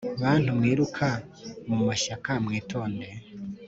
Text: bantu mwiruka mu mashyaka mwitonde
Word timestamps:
bantu 0.23 0.49
mwiruka 0.57 1.07
mu 1.75 1.79
mashyaka 1.87 2.31
mwitonde 2.43 3.07